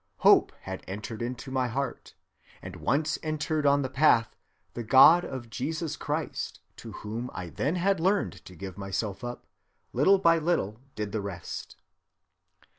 Hope 0.17 0.51
had 0.61 0.83
entered 0.87 1.21
into 1.21 1.51
my 1.51 1.67
heart, 1.67 2.15
and 2.59 2.77
once 2.77 3.19
entered 3.21 3.67
on 3.67 3.83
the 3.83 3.87
path, 3.89 4.35
the 4.73 4.81
God 4.83 5.23
of 5.23 5.51
Jesus 5.51 5.95
Christ, 5.95 6.59
to 6.77 6.91
whom 7.05 7.29
I 7.35 7.49
then 7.49 7.75
had 7.75 7.99
learned 7.99 8.43
to 8.45 8.55
give 8.55 8.79
myself 8.79 9.23
up, 9.23 9.45
little 9.93 10.17
by 10.17 10.39
little 10.39 10.79
did 10.95 11.11
the 11.11 11.21
rest." 11.21 11.75